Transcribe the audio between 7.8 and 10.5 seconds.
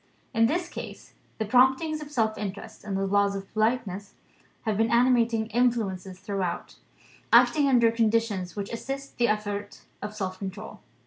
conditions which assist the effort of self